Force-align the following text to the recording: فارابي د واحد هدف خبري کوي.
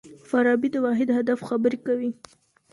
فارابي 0.29 0.69
د 0.71 0.75
واحد 0.85 1.07
هدف 1.17 1.39
خبري 1.49 1.79
کوي. 1.87 2.09